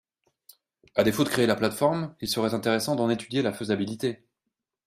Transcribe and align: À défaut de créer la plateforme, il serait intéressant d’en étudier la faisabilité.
À 0.95 1.03
défaut 1.03 1.23
de 1.23 1.29
créer 1.29 1.45
la 1.45 1.53
plateforme, 1.55 2.15
il 2.21 2.27
serait 2.27 2.55
intéressant 2.55 2.95
d’en 2.95 3.11
étudier 3.11 3.43
la 3.43 3.53
faisabilité. 3.53 4.25